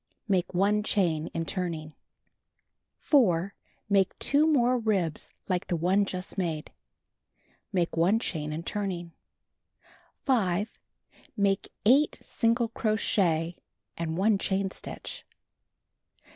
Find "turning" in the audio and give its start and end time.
1.45-1.93, 8.63-9.11